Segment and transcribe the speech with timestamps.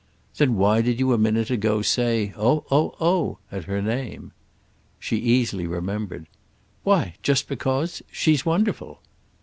[0.37, 4.31] "Then why did you a minute ago say 'Oh, oh, oh!' at her name?"
[4.99, 6.25] She easily remembered.
[6.83, 8.01] "Why just because—!
[8.11, 9.03] She's wonderful."